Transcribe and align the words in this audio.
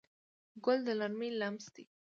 ګل 0.63 0.79
د 0.85 0.87
نرمۍ 0.99 1.29
لمس 1.39 1.65
دی. 1.73 1.85